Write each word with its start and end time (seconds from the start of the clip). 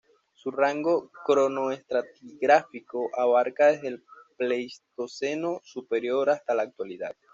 Su 0.33 0.49
rango 0.49 1.11
cronoestratigráfico 1.27 3.11
abarca 3.15 3.67
desde 3.67 3.87
el 3.89 4.03
Pleistoceno 4.35 5.61
superior 5.63 6.31
hasta 6.31 6.55
la 6.55 6.63
Actualidad. 6.63 7.15